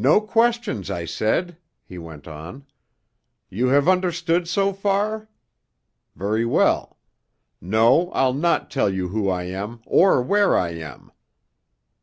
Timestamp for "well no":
6.46-8.10